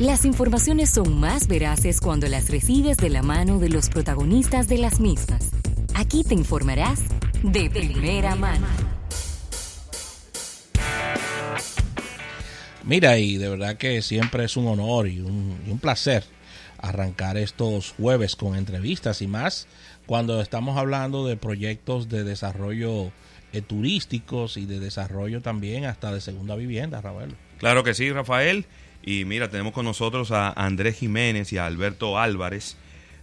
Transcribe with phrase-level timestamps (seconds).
[0.00, 4.78] Las informaciones son más veraces cuando las recibes de la mano de los protagonistas de
[4.78, 5.50] las mismas.
[5.92, 7.00] Aquí te informarás
[7.42, 8.68] de primera mano.
[12.84, 16.22] Mira, y de verdad que siempre es un honor y un, y un placer
[16.78, 19.66] arrancar estos jueves con entrevistas y más
[20.06, 23.10] cuando estamos hablando de proyectos de desarrollo
[23.52, 27.34] eh, turísticos y de desarrollo también hasta de segunda vivienda, Rafael.
[27.58, 28.64] Claro que sí, Rafael.
[29.02, 32.76] Y mira, tenemos con nosotros a Andrés Jiménez y a Alberto Álvarez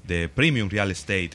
[0.04, 1.32] de Premium Real Estate,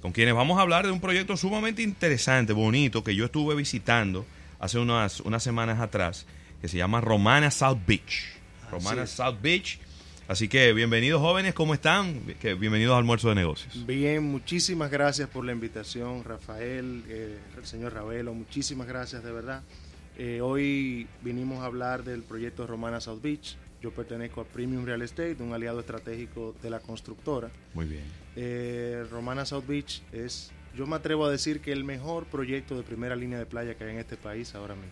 [0.00, 4.26] con quienes vamos a hablar de un proyecto sumamente interesante, bonito, que yo estuve visitando
[4.58, 6.26] hace unas, unas semanas atrás,
[6.60, 8.24] que se llama Romana South Beach.
[8.70, 9.78] Romana South Beach.
[10.28, 12.22] Así que bienvenidos jóvenes, ¿cómo están?
[12.40, 13.84] Bienvenidos al almuerzo de negocios.
[13.84, 19.62] Bien, muchísimas gracias por la invitación, Rafael, eh, el señor Ravelo, muchísimas gracias de verdad.
[20.16, 23.56] Eh, hoy vinimos a hablar del proyecto Romana South Beach.
[23.82, 27.50] Yo pertenezco a Premium Real Estate, un aliado estratégico de la constructora.
[27.72, 28.04] Muy bien.
[28.36, 32.82] Eh, Romana South Beach es, yo me atrevo a decir que el mejor proyecto de
[32.82, 34.90] primera línea de playa que hay en este país ahora mismo.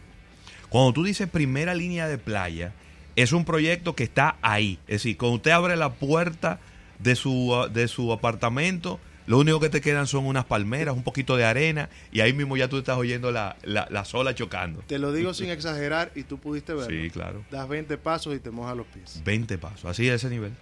[0.70, 2.72] Cuando tú dices primera línea de playa,
[3.14, 4.78] es un proyecto que está ahí.
[4.86, 6.60] Es decir, cuando usted abre la puerta
[6.98, 11.36] de su, de su apartamento, lo único que te quedan son unas palmeras, un poquito
[11.36, 14.82] de arena, y ahí mismo ya tú estás oyendo la, la, la sola chocando.
[14.86, 16.88] Te lo digo sin exagerar y tú pudiste verlo.
[16.88, 17.44] Sí, claro.
[17.50, 19.20] Das 20 pasos y te mojas los pies.
[19.26, 20.52] 20 pasos, así de ese nivel.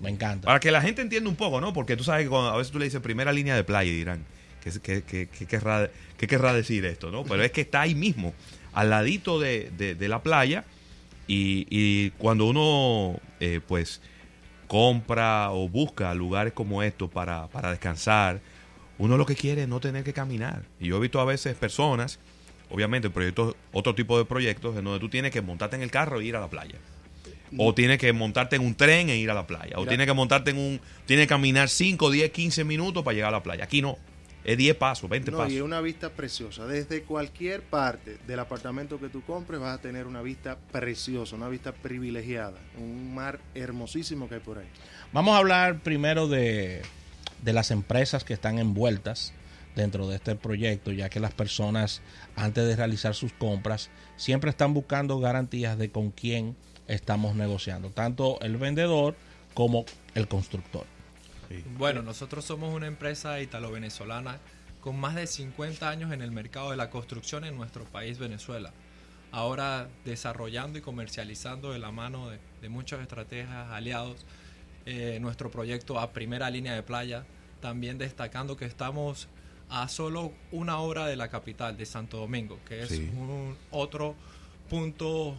[0.00, 0.46] Me encanta.
[0.46, 1.74] Para que la gente entienda un poco, ¿no?
[1.74, 3.94] Porque tú sabes que cuando a veces tú le dices primera línea de playa y
[3.94, 4.24] dirán,
[4.64, 7.24] ¿qué, qué, qué, qué querrá, qué querrá decir esto, no?
[7.24, 8.32] Pero es que está ahí mismo,
[8.72, 10.64] al ladito de, de, de la playa,
[11.26, 14.00] y, y cuando uno, eh, pues,
[14.70, 18.40] compra o busca lugares como estos para, para descansar,
[18.98, 20.62] uno lo que quiere es no tener que caminar.
[20.78, 22.20] Y yo he visto a veces personas,
[22.70, 26.20] obviamente proyectos, otro tipo de proyectos, en donde tú tienes que montarte en el carro
[26.20, 26.76] e ir a la playa.
[27.58, 29.76] O tienes que montarte en un tren e ir a la playa.
[29.76, 30.80] O tienes que montarte en un...
[31.04, 33.64] Tienes que caminar 5, 10, 15 minutos para llegar a la playa.
[33.64, 33.98] Aquí no.
[34.44, 35.52] Es 10 pasos, 20 No, pasos.
[35.52, 36.66] y es una vista preciosa.
[36.66, 41.48] Desde cualquier parte del apartamento que tú compres vas a tener una vista preciosa, una
[41.48, 42.58] vista privilegiada.
[42.78, 44.66] Un mar hermosísimo que hay por ahí.
[45.12, 46.82] Vamos a hablar primero de,
[47.42, 49.34] de las empresas que están envueltas
[49.76, 52.00] dentro de este proyecto, ya que las personas
[52.34, 56.56] antes de realizar sus compras siempre están buscando garantías de con quién
[56.88, 59.14] estamos negociando, tanto el vendedor
[59.54, 60.84] como el constructor.
[61.76, 64.38] Bueno, nosotros somos una empresa italo-venezolana
[64.80, 68.72] con más de 50 años en el mercado de la construcción en nuestro país, Venezuela.
[69.32, 74.24] Ahora desarrollando y comercializando de la mano de, de muchos estrategas aliados
[74.86, 77.24] eh, nuestro proyecto a primera línea de playa,
[77.60, 79.28] también destacando que estamos
[79.68, 83.10] a solo una hora de la capital, de Santo Domingo, que es Sí.
[83.16, 84.16] un otro
[84.68, 85.36] punto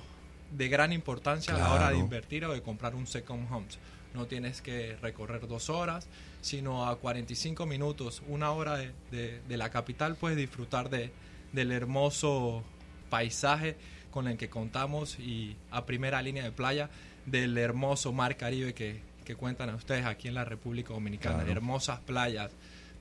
[0.52, 3.78] de gran importancia a la hora de invertir o de comprar un second homes.
[4.14, 6.08] No tienes que recorrer dos horas,
[6.42, 11.12] sino a 45 minutos, una hora de, de- de la capital, puedes disfrutar de,
[11.54, 12.64] del hermoso
[13.10, 13.76] paisaje
[14.12, 16.90] con el que contamos y a primera línea de playa
[17.26, 21.36] del hermoso mar Caribe que, que cuentan a ustedes aquí en la República Dominicana.
[21.38, 21.52] Claro.
[21.52, 22.52] Hermosas playas,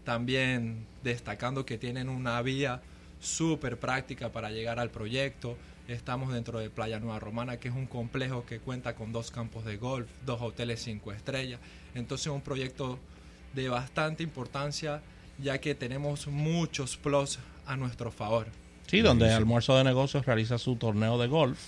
[0.05, 2.83] también destacando que tienen una vía
[3.21, 5.57] súper práctica para llegar al proyecto.
[5.89, 9.65] Estamos dentro de Playa Nueva Romana, que es un complejo que cuenta con dos campos
[9.65, 11.61] de golf, dos hoteles cinco estrellas.
[11.95, 12.99] Entonces un proyecto
[13.55, 15.03] de bastante importancia,
[15.39, 18.47] ya que tenemos muchos plus a nuestro favor.
[18.87, 21.59] Sí, donde Almuerzo de Negocios realiza su torneo de golf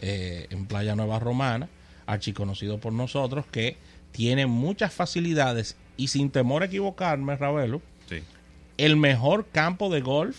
[0.00, 1.68] eh, en Playa Nueva Romana,
[2.06, 3.76] archiconocido por nosotros, que
[4.12, 8.22] tiene muchas facilidades y sin temor a equivocarme, Ravelo, Sí.
[8.76, 10.36] el mejor campo de golf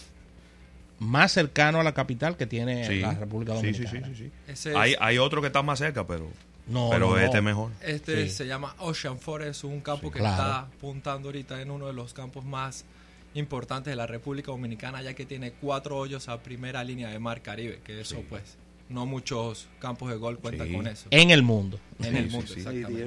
[0.99, 2.99] más cercano a la capital que tiene Sí.
[2.99, 4.07] la República Sí, sí, Dominicana.
[4.07, 4.51] sí, sí, sí.
[4.51, 6.29] Ese es- Hay, hay otro que está más cerca, pero,
[6.67, 7.19] No, pero no, no.
[7.21, 7.71] este es mejor.
[7.81, 8.29] Este Sí.
[8.35, 10.13] se llama Ocean Forest, un campo Sí.
[10.13, 10.35] que Claro.
[10.35, 12.85] está apuntando ahorita en uno de los campos más
[13.33, 17.41] importantes de la República Dominicana, ya que tiene cuatro hoyos a primera línea de mar
[17.41, 18.25] Caribe, que eso Sí.
[18.29, 18.57] pues
[18.89, 20.73] no muchos campos de golf cuentan Sí.
[20.73, 21.07] con eso.
[21.11, 21.79] En el mundo.
[21.99, 22.59] en Sí, el sí, mundo, sí.
[22.59, 23.05] exactamente.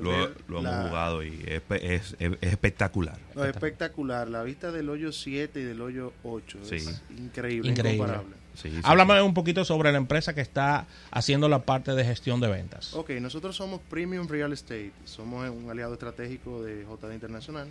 [0.49, 3.19] Lo, hemos jugado y es, es- es- es espectacular.
[3.35, 4.29] No, es espectacular.
[4.29, 6.77] La vista del hoyo 7 y del hoyo 8 Sí.
[6.77, 7.95] es increíble, Increíble.
[7.97, 8.37] incomparable.
[8.55, 9.21] Sí, sí, Háblame sí.
[9.21, 12.93] un poquito sobre la empresa que está haciendo la parte de gestión de ventas.
[12.95, 14.91] Ok, nosotros somos Premium Real Estate.
[15.05, 17.69] Somos un aliado estratégico de JD Internacional.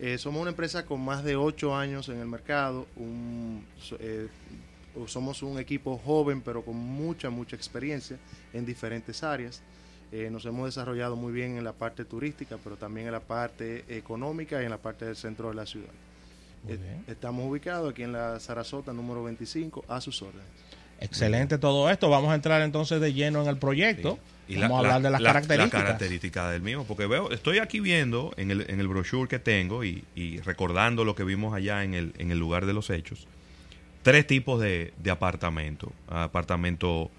[0.00, 2.86] Eh, somos una empresa con más de 8 años en el mercado.
[2.96, 3.64] Un,
[4.00, 4.28] eh,
[5.06, 8.16] somos un equipo joven, pero con mucha, mucha experiencia
[8.52, 9.62] en diferentes áreas.
[10.10, 13.84] Eh, nos hemos desarrollado muy bien en la parte turística, pero también en la parte
[13.88, 15.90] económica y en la parte del centro de la ciudad.
[16.68, 16.78] Eh.
[17.06, 20.46] Estamos ubicados aquí en la Sarasota número 25, a sus órdenes.
[21.00, 22.08] Excelente todo esto.
[22.10, 24.18] Vamos a entrar entonces de lleno en el proyecto.
[24.48, 25.80] Y Vamos la- a hablar la- de las la- características.
[25.80, 29.38] las características del mismo, porque veo, estoy aquí viendo en el, en el brochure que
[29.38, 32.88] tengo y, y recordando lo que vimos allá en el, en el lugar de los
[32.88, 33.26] hechos,
[34.08, 35.92] tres tipos de, de apartamento.
[36.08, 37.10] Apartamento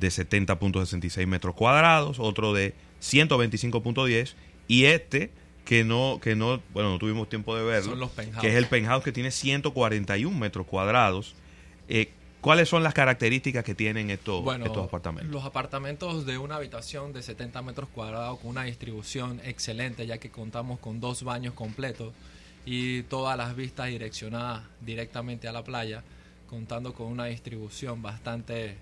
[0.00, 2.72] de 70.66 metros cuadrados, otro de
[3.02, 4.32] 125.10
[4.66, 5.30] y este
[5.66, 8.66] que no, que no, bueno, no tuvimos tiempo de verlo, Son los que es el
[8.66, 11.34] penthouse que tiene 141 metros cuadrados.
[11.90, 12.10] Eh,
[12.40, 15.30] ¿Cuáles son las características que tienen estos, Bueno, estos apartamentos?
[15.30, 20.30] los apartamentos de una habitación de 70 metros cuadrados con una distribución excelente, ya que
[20.30, 22.14] contamos con dos baños completos
[22.66, 26.02] y todas las vistas direccionadas directamente a la playa,
[26.48, 28.76] contando con una distribución bastante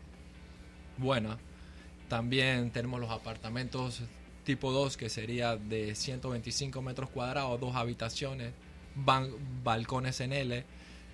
[0.98, 1.38] buena.
[2.08, 4.02] También tenemos los apartamentos
[4.44, 8.52] tipo 2, que sería de 125 metros cuadrados, dos habitaciones,
[8.96, 9.32] ban-
[9.64, 10.64] balcones en L.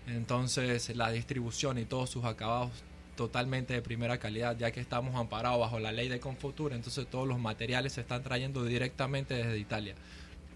[0.06, 2.71] Entonces la distribución y todos sus acabados
[3.17, 7.26] totalmente de primera calidad, ya que estamos amparados bajo la ley de Confutura, entonces todos
[7.26, 9.94] los materiales se están trayendo directamente desde Italia.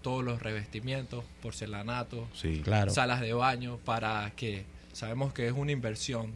[0.03, 2.61] Todos los revestimientos, porcelanato, Sí.
[2.63, 2.91] Claro.
[2.91, 6.31] salas de baño, para que sabemos que es una inversión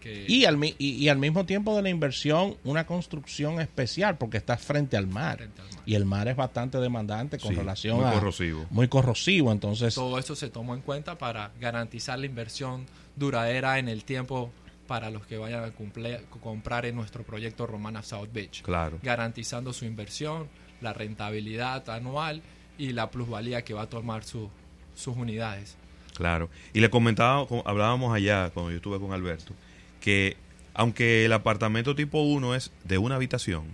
[0.00, 4.16] que Y al, mi- y, y al mismo tiempo de la inversión, una construcción especial,
[4.16, 5.36] porque está frente al mar.
[5.36, 5.82] Frente al mar.
[5.84, 8.12] Y el mar es bastante demandante con Sí, relación muy a.
[8.14, 8.66] corrosivo.
[8.70, 9.52] Muy corrosivo.
[9.52, 14.50] Entonces, todo eso se tomó en cuenta para garantizar la inversión duradera en el tiempo
[14.86, 18.62] para los que vayan a cumple- comprar en nuestro proyecto Romana South Beach.
[18.62, 18.98] Claro.
[19.02, 20.48] Garantizando su inversión,
[20.80, 22.40] la rentabilidad anual
[22.80, 24.50] y la plusvalía que va a tomar su-
[24.94, 25.76] sus unidades.
[26.14, 26.48] Claro.
[26.72, 29.52] Y le comentaba, co- hablábamos allá cuando yo estuve con Alberto,
[30.00, 30.36] que
[30.74, 33.64] aunque el apartamento tipo 1 es de una habitación,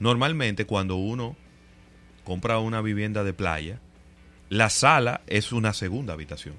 [0.00, 1.36] normalmente cuando uno
[2.24, 3.78] compra una vivienda de playa,
[4.48, 6.54] la sala es una segunda habitación.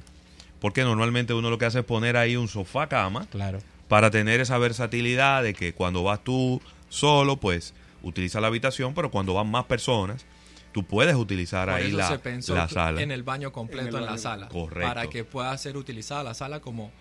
[0.60, 3.60] Porque normalmente uno lo que hace es poner ahí un sofá cama claro.
[3.88, 9.12] para tener esa versatilidad de que cuando vas tú solo, pues utiliza la habitación, pero
[9.12, 10.26] cuando van más personas,
[10.74, 13.02] tú puedes utilizar Por ahí eso la, se pensó la que sala.
[13.02, 14.18] en el baño completo En la baño.
[14.18, 14.50] sala.
[14.50, 14.88] Correcto.
[14.88, 16.94] Para que pueda ser utilizada la sala como, como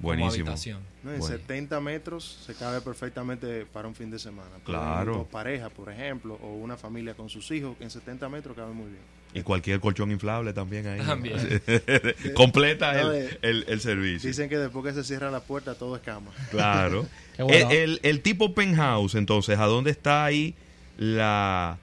[0.00, 0.44] Buenísimo.
[0.48, 0.80] habitación.
[1.02, 1.12] ¿no?
[1.12, 1.36] En Bueno.
[1.36, 4.50] 70 metros se cabe perfectamente para un fin de semana.
[4.64, 5.14] Claro.
[5.18, 8.86] Dos parejas, por ejemplo, o una familia con sus hijos, en 70 metros cabe muy
[8.90, 9.02] bien.
[9.36, 11.00] Y cualquier colchón inflable también ahí.
[11.00, 11.36] También.
[12.34, 14.28] Completa No, el, eh, el- el servicio.
[14.28, 16.30] Dicen que después que se cierra la puerta todo es cama.
[16.50, 17.06] Claro.
[17.36, 17.70] Qué bueno.
[17.70, 20.54] el, el- el tipo penthouse, entonces, ¿a dónde está ahí
[20.96, 21.78] la...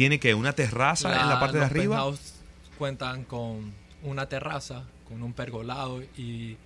[0.00, 1.96] ¿Tiene que una terraza en la parte de los arriba?
[1.96, 2.32] penthouse
[2.78, 3.70] cuentan con
[4.02, 6.56] una terraza, con un pergolado y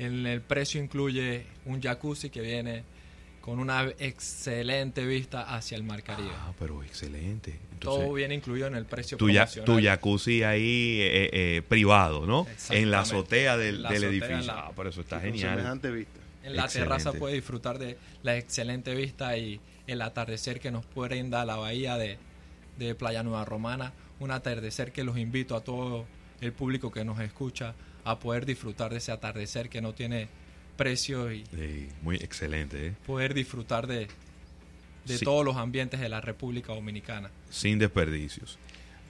[0.00, 2.82] en el precio incluye un jacuzzi que viene
[3.40, 6.30] con una excelente vista hacia el Mar Caribe.
[6.34, 7.60] Ah, pero excelente.
[7.74, 9.66] Entonces, Todo viene incluido en el precio tu, ya- promocional.
[9.66, 12.40] tu jacuzzi ahí eh, eh, privado, ¿no?
[12.50, 12.82] Exactamente.
[12.82, 14.52] En la azotea del, La del azotea, edificio.
[14.52, 15.50] la- Ah, pero eso está genial.
[15.50, 16.18] semejante vista.
[16.42, 16.88] En la Excelente.
[16.88, 21.96] terraza puede disfrutar de la excelente vista y el atardecer que nos brinda la bahía
[21.96, 22.18] de,
[22.86, 23.92] de Playa Nueva Romana.
[24.18, 26.06] Un atardecer que los invito a todo
[26.40, 27.74] el público que nos escucha
[28.04, 30.28] a poder disfrutar de ese atardecer que no tiene
[30.76, 32.94] precio y Sí, muy excelente, ¿eh?
[33.06, 34.08] poder disfrutar de,
[35.04, 35.24] de Sí.
[35.24, 37.30] todos los ambientes de la República Dominicana.
[37.50, 38.58] Sin desperdicios.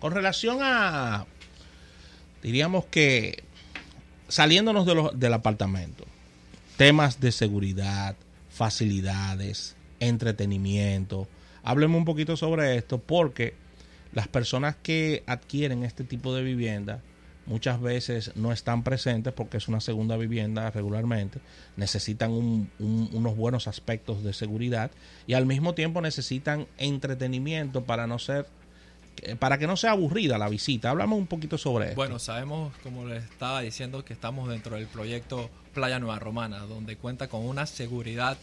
[0.00, 1.26] Con relación a,
[2.42, 3.44] diríamos que,
[4.28, 6.04] saliéndonos de los- del apartamento,
[6.76, 8.16] temas de seguridad,
[8.50, 11.28] facilidades, entretenimiento,
[11.62, 13.54] hábleme un poquito sobre esto porque
[14.12, 17.00] las personas que adquieren este tipo de vivienda
[17.46, 21.40] muchas veces no están presentes porque es una segunda vivienda regularmente,
[21.76, 24.90] necesitan un- un- unos buenos aspectos de seguridad
[25.26, 28.46] y al mismo tiempo necesitan entretenimiento para no ser
[29.16, 30.90] que- para que no sea aburrida la visita.
[30.90, 31.96] Háblame un poquito sobre esto.
[31.96, 36.96] Bueno, sabemos, como les estaba diciendo, que estamos dentro del proyecto Playa Nueva Romana, donde
[36.96, 38.38] cuenta con una seguridad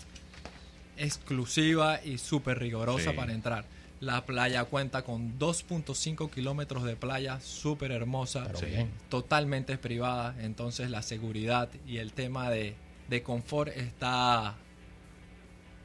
[0.98, 3.16] exclusiva y súper rigurosa Sí.
[3.18, 3.66] para entrar.
[4.00, 8.66] La playa cuenta con 2.5 kilómetros de playa súper hermosa, Sí.
[9.10, 12.75] totalmente privada, entonces la seguridad y el tema de,
[13.10, 14.56] de confort está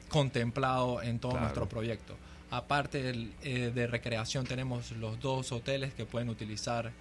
[0.09, 1.45] contemplado en todo Claro.
[1.45, 2.15] nuestro proyecto.
[2.51, 6.91] Aparte del, eh, de recreación tenemos los dos hoteles que pueden utilizar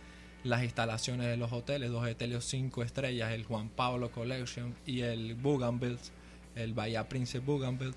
[0.45, 5.35] las instalaciones de los hoteles, dos hoteles cinco estrellas, el Juan Pablo Collection y el
[5.35, 5.99] Bougainville,
[6.54, 7.94] el Bahía Prince Bougainville.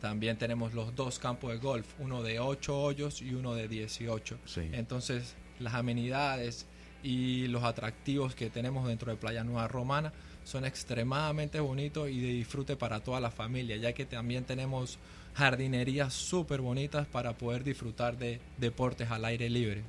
[0.00, 4.38] También tenemos los dos campos de golf, uno de 8 hoyos y uno de 18.
[4.44, 4.68] Sí.
[4.72, 6.66] Entonces, las amenidades
[7.02, 10.12] y los atractivos que tenemos dentro de Playa Nueva Romana
[10.44, 14.98] son extremadamente bonitos y de disfrute para toda la familia, ya que también tenemos
[15.34, 19.82] jardinerías súper bonitas para poder disfrutar de deportes al aire libre.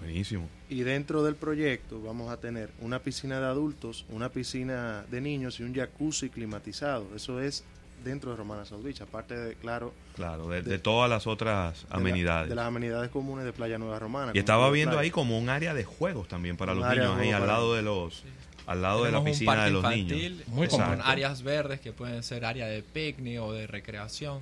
[0.00, 0.48] Buenísimo.
[0.68, 5.60] Y dentro del proyecto vamos a tener una piscina de adultos, una piscina de niños
[5.60, 7.06] y un jacuzzi climatizado.
[7.14, 7.64] Eso es
[8.04, 11.82] dentro de Romana South Beach, aparte de, claro, Claro, de, De- de todas las otras
[11.84, 12.48] de la- amenidades.
[12.48, 14.32] de las amenidades comunes de Playa Nueva Romana.
[14.34, 15.02] y estaba viendo Playa.
[15.04, 17.82] ahí como un área de juegos también para Un los niños, ahí al lado de
[17.82, 18.24] los,
[18.66, 20.48] al lado de la Tenemos un piscina parque de los infantil, niños.
[20.48, 21.04] Muy que son completo.
[21.08, 24.40] áreas verdes que pueden ser área de picnic o de recreación,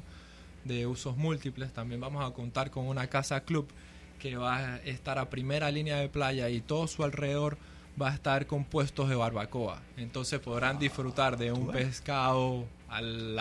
[0.64, 1.70] de usos múltiples.
[1.72, 3.68] También vamos a contar con una casa club
[4.20, 7.58] que va a estar a primera línea de playa y todo su alrededor
[8.00, 9.82] va a estar con puestos de barbacoa.
[9.96, 13.36] Entonces podrán disfrutar de un pescado al,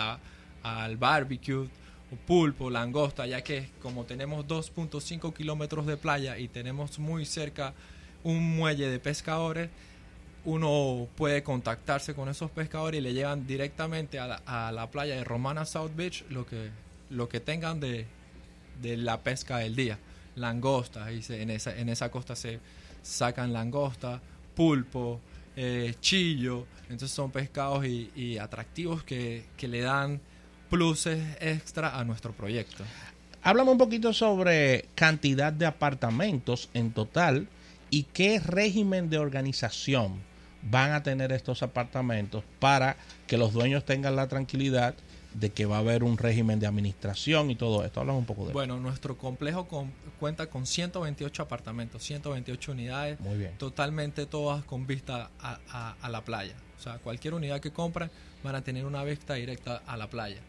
[0.62, 1.68] al barbecue,
[2.12, 7.72] o pulpo, langosta, ya que como tenemos 2.5 kilómetros de playa y tenemos muy cerca
[8.24, 9.70] un muelle de pescadores,
[10.44, 15.14] uno puede contactarse con esos pescadores y le llevan directamente a la, a la playa
[15.14, 16.70] de Romana South Beach lo que,
[17.10, 18.06] lo que tengan de,
[18.80, 19.98] de la pesca del día.
[20.36, 22.60] Langosta, y se- en, esa, en esa costa se
[23.02, 24.20] sacan langosta,
[24.54, 25.20] pulpo,
[25.56, 26.66] eh, chillo.
[26.82, 30.20] Entonces son pescados y, y atractivos que, que le dan
[30.68, 32.84] pluses extra a nuestro proyecto.
[33.42, 37.48] Háblame un poquito sobre cantidad de apartamentos en total
[37.90, 40.20] y qué régimen de organización
[40.62, 42.96] van a tener estos apartamentos para
[43.26, 44.94] que los dueños tengan la tranquilidad
[45.34, 48.00] de que va a haber un régimen de administración y todo esto.
[48.00, 48.52] Háblame un poco de eso.
[48.54, 53.20] Bueno, nuestro complejo con- cuenta con 128 apartamentos, 128 unidades.
[53.20, 53.56] Muy bien.
[53.58, 56.54] totalmente todas con vista a, a- a la playa.
[56.78, 58.10] O sea, cualquier unidad que compren
[58.42, 60.40] van a tener una vista directa a la playa.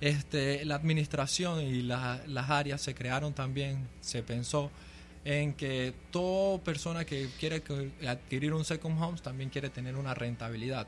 [0.00, 4.70] Este, la administración y la- las áreas se crearon también, se pensó
[5.24, 7.62] en que toda persona que quiere
[8.06, 10.86] adquirir un second home también quiere tener una rentabilidad.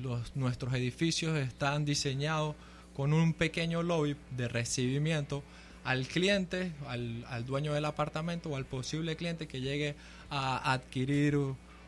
[0.00, 2.54] Los, nuestros edificios están diseñados
[2.94, 5.42] con un pequeño lobby de recibimiento
[5.84, 9.94] al cliente, al, al dueño del apartamento o al posible cliente que llegue
[10.28, 11.36] a adquirir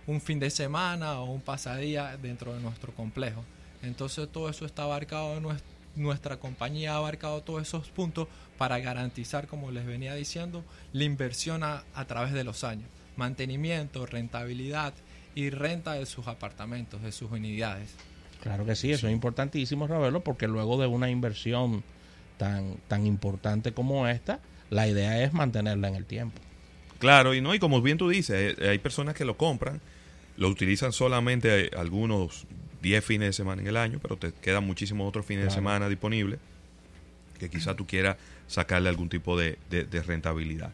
[0.07, 3.45] un fin de semana o un pasadía dentro de nuestro complejo.
[3.83, 5.63] Entonces todo eso está abarcado en nues-
[5.95, 11.63] nuestra compañía ha abarcado todos esos puntos para garantizar, como les venía diciendo, la inversión
[11.63, 14.95] a través de los años, mantenimiento, rentabilidad
[15.35, 17.91] y renta de sus apartamentos, de sus unidades.
[18.43, 21.83] Claro que sí, eso es importantísimo saberlo porque luego de una inversión
[22.39, 26.41] tan, tan importante como esta, la idea es mantenerla en el tiempo.
[26.99, 29.81] Claro, y no, y como bien tú dices, eh, hay personas que lo compran,
[30.37, 32.47] lo utilizan solamente eh, algunos
[32.81, 35.89] 10 fines de semana en el año, pero te quedan muchísimos otros fines de semana
[35.89, 36.39] disponibles
[37.39, 38.17] que quizá tú quieras
[38.49, 40.71] sacarle algún tipo de, de- de rentabilidad.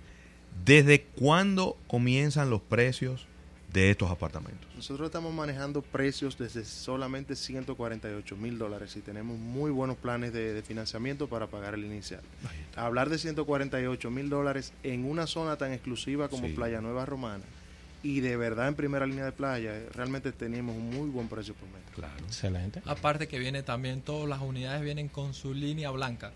[0.65, 3.27] ¿Desde cuándo comienzan los precios
[3.73, 4.69] de estos apartamentos?
[4.75, 10.53] Nosotros estamos manejando precios desde solamente 148 mil dólares y tenemos muy buenos planes de,
[10.55, 12.23] de financiamiento para pagar el inicial.
[12.77, 16.53] Hablar de 148 mil dólares en una zona tan exclusiva como Sí.
[16.55, 17.45] Playa Nueva Romana
[18.03, 21.53] y de verdad en primera línea de playa, eh, realmente tenemos un muy buen precio
[21.55, 21.93] por metro.
[21.97, 22.25] Claro.
[22.27, 22.81] Excelente.
[22.87, 26.31] Aparte que viene también, todas las unidades vienen con su línea blanca,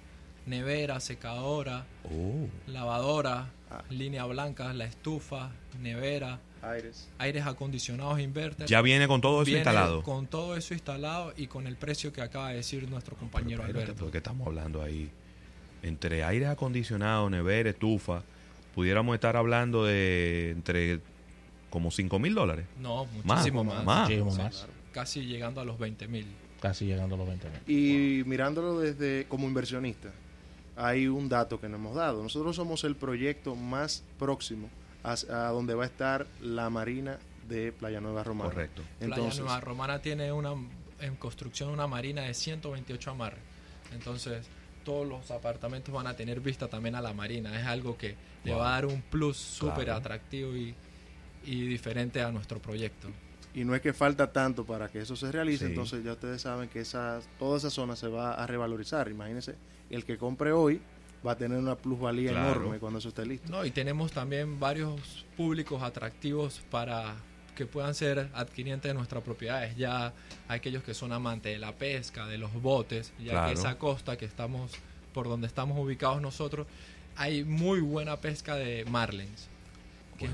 [0.44, 3.84] nevera, secadora, Oh, lavadora, Ah.
[3.90, 7.08] línea blanca, la estufa, nevera, Aires.
[7.18, 8.66] aires acondicionados inverter.
[8.68, 10.02] ya viene con todo eso Viene instalado.
[10.02, 13.78] Con todo eso instalado y con el precio que acaba de decir nuestro compañero Pero
[13.80, 14.04] Alberto.
[14.04, 15.10] porque estamos hablando ahí
[15.82, 18.22] entre aire acondicionado, nevera, estufa,
[18.74, 21.00] pudiéramos estar hablando de entre
[21.70, 22.66] como 5 mil dólares.
[22.80, 23.84] No, Más, muchísimo más.
[23.84, 24.00] más.
[24.08, 24.56] Muchísimo Sí, más.
[24.56, 24.72] claro.
[24.92, 26.26] Casi llegando a los 20 mil.
[26.60, 27.60] Casi llegando a los 20 mil.
[27.66, 30.10] Y mirándolo desde como inversionista,
[30.76, 32.22] hay un dato que nos hemos dado.
[32.22, 34.68] Nosotros somos el proyecto más próximo
[35.04, 37.18] a, a donde va a estar la marina
[37.48, 38.50] de Playa Nueva Romana.
[38.50, 38.82] Correcto.
[38.98, 40.52] Playa Nueva Romana tiene una
[41.00, 43.40] en construcción una marina de 128 amarres.
[43.92, 44.46] Entonces,
[44.84, 47.58] todos los apartamentos van a tener vista también a la marina.
[47.60, 49.98] Es algo que le va a dar un plus súper Claro.
[49.98, 50.74] atractivo y,
[51.44, 53.08] y diferente a nuestro proyecto.
[53.54, 55.72] y no es que falta tanto para que eso se realice, Sí.
[55.72, 59.08] entonces ya ustedes saben que esa, toda esa zona se va a revalorizar.
[59.10, 59.56] Imagínense,
[59.90, 60.80] el que compre hoy
[61.26, 62.60] va a tener una plusvalía Claro.
[62.60, 63.50] enorme cuando eso esté listo.
[63.50, 67.14] No, y tenemos también varios públicos atractivos para
[67.54, 69.76] que puedan ser adquirientes de nuestras propiedades.
[69.76, 70.12] Ya
[70.48, 73.46] aquellos que son amantes de la pesca, de los botes, ya Claro.
[73.48, 74.72] que esa costa que estamos,
[75.12, 76.66] por donde estamos ubicados nosotros,
[77.16, 79.48] hay muy buena pesca de marlins,
[80.18, 80.32] que es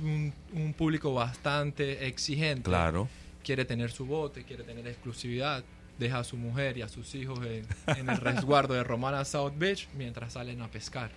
[0.00, 2.62] un, un público bastante exigente.
[2.62, 3.08] Claro.
[3.42, 5.64] Quiere tener su bote, quiere tener exclusividad,
[5.98, 9.52] deja a su mujer y a sus hijos en, en el resguardo de Romana South
[9.56, 11.10] Beach mientras salen a pescar.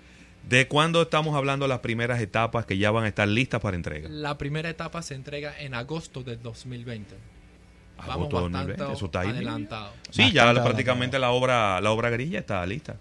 [0.47, 4.09] ¿De cuándo estamos hablando las primeras etapas que ya van a estar listas para entrega?
[4.09, 7.15] La primera etapa se entrega en agosto del 2020.
[7.99, 9.29] Agosto de 2020, eso está ahí.
[9.29, 9.93] adelantado.
[10.09, 12.95] Sí, ya prácticamente la obra, la obra grilla está lista.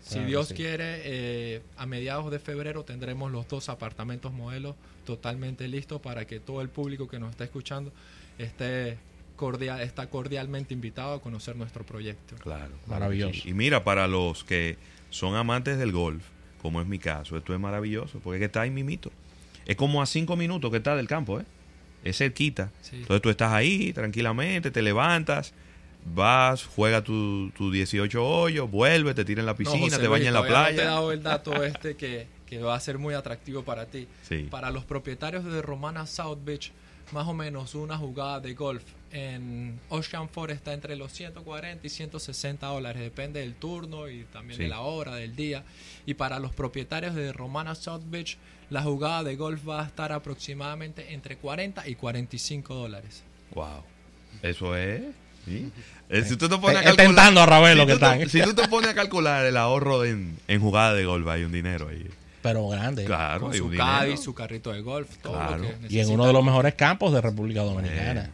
[0.00, 0.54] Si Claro Dios sí.
[0.54, 4.76] quiere, eh, a mediados de febrero tendremos los dos apartamentos modelos
[5.06, 7.90] totalmente listos para que todo el público que nos está escuchando
[8.38, 8.98] esté
[9.36, 12.36] cordial, está cordialmente invitado a conocer nuestro proyecto.
[12.36, 12.72] Claro.
[12.86, 13.48] Maravilloso.
[13.48, 14.76] Y mira, para los que
[15.10, 16.24] son amantes del golf,
[16.62, 19.10] como es mi caso, esto es maravilloso, porque es que está ahí mimito.
[19.66, 21.44] Es como a cinco minutos que está del campo, ¿eh?
[22.04, 22.70] Es cerquita.
[22.82, 22.96] Sí.
[22.96, 25.54] Entonces tú estás ahí tranquilamente, te levantas,
[26.04, 30.08] vas, juega tu, tu 18 hoyos, vuelve, te tira en la No, piscina, José te
[30.08, 30.84] baña en la No te he playa.
[30.84, 34.06] dado el dato este que, que va a ser muy atractivo para ti.
[34.22, 34.48] Sí.
[34.50, 36.72] Para los propietarios de Romana South Beach,
[37.12, 38.82] más o menos una jugada de golf
[39.14, 44.56] en Ocean Forest está entre los 140 y 160 dólares, depende del turno y también
[44.56, 44.64] Sí.
[44.64, 45.62] de la hora, del día.
[46.04, 48.36] Y para los propietarios de Romana South Beach,
[48.70, 53.22] la jugada de golf va a estar aproximadamente entre 40 y 45 dólares.
[53.54, 53.84] Wow.
[54.42, 55.02] Eso es.
[55.44, 55.70] ¿sí?
[56.08, 58.28] Eh, si tú te pones a calcular, tentando a Ravelo si que te- están.
[58.28, 61.52] Si tú te pones a calcular el ahorro en, en jugada de golf, hay un
[61.52, 62.06] dinero ahí.
[62.42, 63.04] Pero grande.
[63.04, 64.16] Claro, Con hay su un dinero.
[64.16, 65.58] su carrito de golf, todo Claro.
[65.58, 68.30] lo que Y en uno de los mejores campos de República Dominicana.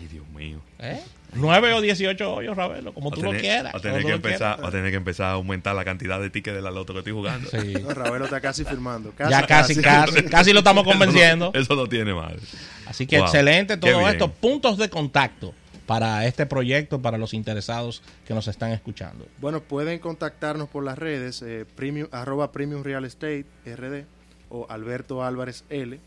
[0.00, 0.58] Ay, Dios mío.
[0.78, 1.00] ¿Eh?
[1.34, 3.72] 9 o 18 hoyos, Ravelo, como tú lo quieras.
[3.74, 4.64] va a tener que empezar, quieras.
[4.64, 7.00] va a tener que empezar a aumentar la cantidad de tickets de la loto que
[7.00, 7.48] estoy jugando.
[7.50, 7.74] Sí.
[7.80, 9.12] No, Ravelo está casi firmando.
[9.18, 11.50] Ya casi, casi, casi lo estamos convenciendo.
[11.54, 12.38] Eso no, tiene madre.
[12.86, 13.26] Así que Wow.
[13.26, 14.30] excelente todo esto.
[14.32, 15.54] Puntos de contacto
[15.86, 19.26] para este proyecto, para los interesados que nos están escuchando.
[19.38, 24.04] Bueno, pueden contactarnos por las redes, eh, premium, arroba Premium Real Estate RD
[24.50, 25.98] o Alberto Álvarez L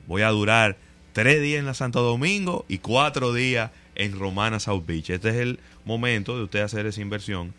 [0.07, 0.79] Voy a durar
[1.13, 5.11] tres días en la Santo Domingo y cuatro días en Romana South Beach.
[5.11, 7.53] Este es el momento de usted hacer esa inversión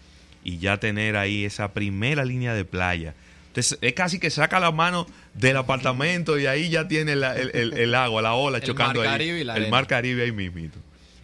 [0.44, 3.14] y ya tener ahí esa primera línea de playa.
[3.56, 7.52] Usted es casi que saca la mano del apartamento y ahí ya tiene la- el,
[7.54, 9.14] el- el agua, la ola El chocando mar ahí.
[9.14, 9.72] Caribe y la el arena.
[9.72, 10.80] mar Caribe ahí mismito.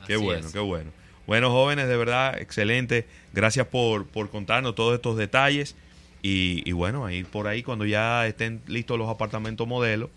[0.05, 0.53] Qué Así bueno, es.
[0.53, 0.91] qué bueno.
[1.27, 3.07] Bueno, jóvenes, de verdad, excelente.
[3.33, 5.75] Gracias por, por contarnos todos estos detalles.
[6.21, 10.09] Y, y bueno, ahí por ahí cuando ya estén listos los apartamentos modelos,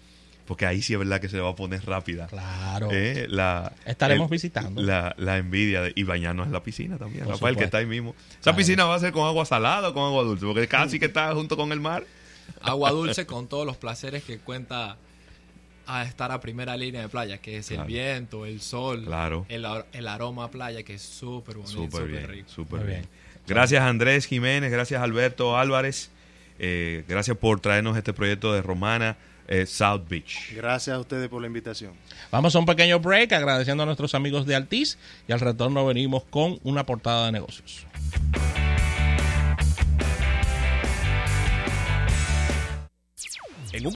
[0.49, 2.27] porque ahí sí es verdad que se va a poner rápida.
[2.27, 2.89] Claro.
[2.91, 4.83] Eh, la, Estaremos visitando.
[4.83, 7.25] La, la envidia de, y bañarnos en la piscina también.
[7.25, 8.15] Por Rafael, que está ahí mismo.
[8.31, 8.57] Esa Claro.
[8.59, 11.33] piscina va a ser con agua salada o con agua dulce, porque casi que está
[11.35, 12.05] junto con el mar.
[12.63, 14.97] Agua dulce con todos los placeres que cuenta
[15.87, 17.83] a estar a primera línea de playa, que es Claro.
[17.83, 19.47] el viento, el sol, Claro.
[19.49, 22.49] el, ar- el aroma a playa, que es súper bonito, Súper rico.
[22.49, 23.07] súper bien.
[23.47, 26.11] Gracias Andrés Jiménez, gracias Alberto Álvarez,
[26.59, 29.17] eh, gracias por traernos este proyecto de Romana
[29.49, 30.53] eh, South Beach.
[30.55, 31.93] Gracias a ustedes por la invitación.
[32.31, 36.23] Vamos a un pequeño break agradeciendo a nuestros amigos de Altiz y al retorno venimos
[36.25, 37.87] con una portada de negocios.